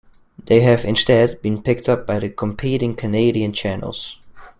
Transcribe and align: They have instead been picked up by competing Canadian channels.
They 0.47 0.61
have 0.61 0.83
instead 0.83 1.39
been 1.43 1.61
picked 1.61 1.87
up 1.87 2.07
by 2.07 2.27
competing 2.35 2.95
Canadian 2.95 3.53
channels. 3.53 4.17